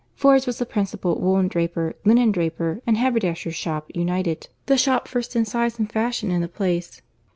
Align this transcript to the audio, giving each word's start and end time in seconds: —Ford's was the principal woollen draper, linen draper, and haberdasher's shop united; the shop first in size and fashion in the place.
—Ford's 0.15 0.47
was 0.47 0.57
the 0.57 0.65
principal 0.65 1.21
woollen 1.21 1.47
draper, 1.47 1.93
linen 2.03 2.31
draper, 2.31 2.81
and 2.87 2.97
haberdasher's 2.97 3.53
shop 3.53 3.91
united; 3.93 4.47
the 4.65 4.75
shop 4.75 5.07
first 5.07 5.35
in 5.35 5.45
size 5.45 5.77
and 5.77 5.91
fashion 5.91 6.31
in 6.31 6.41
the 6.41 6.47
place. 6.47 7.03